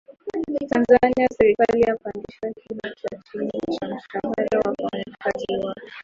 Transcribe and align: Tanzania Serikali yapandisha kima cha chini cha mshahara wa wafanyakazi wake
Tanzania 0.69 1.27
Serikali 1.37 1.79
yapandisha 1.81 2.53
kima 2.53 2.95
cha 2.95 3.09
chini 3.31 3.49
cha 3.51 3.87
mshahara 3.95 4.59
wa 4.65 4.75
wafanyakazi 4.79 5.65
wake 5.65 5.91